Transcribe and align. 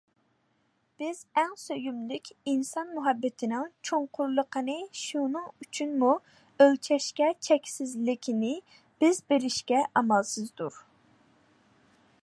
بىز 1.01 1.17
ئەڭ 1.41 1.51
سۆيۈملۈك، 1.63 2.29
ئىنسان 2.53 2.89
مۇھەببەتنىڭ 2.95 3.67
چوڭقۇرلۇقىنى 3.89 4.79
شۇنىڭ 5.01 5.45
ئۇچىنىمۇ 5.65 6.11
ئۆلچەشكە، 6.65 7.29
چەكسىزلىكىنى 7.49 8.53
بىز 9.05 9.23
بىلىشكە 9.33 9.85
ئامالسىزدۇر. 10.01 10.83